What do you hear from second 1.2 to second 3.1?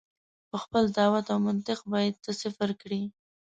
او منطق به یې ته صفر کړې.